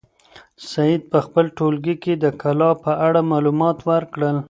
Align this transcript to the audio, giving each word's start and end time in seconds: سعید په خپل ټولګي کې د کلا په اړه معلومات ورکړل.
سعید 0.71 1.01
په 1.11 1.19
خپل 1.25 1.45
ټولګي 1.57 1.95
کې 2.03 2.13
د 2.23 2.25
کلا 2.41 2.69
په 2.83 2.91
اړه 3.07 3.21
معلومات 3.31 3.77
ورکړل. 3.89 4.37